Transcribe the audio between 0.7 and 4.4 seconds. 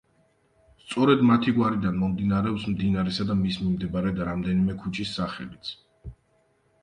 სწორედ მათი გვარიდან მომდინარეობს მდინარისა და მის მიმდებარედ,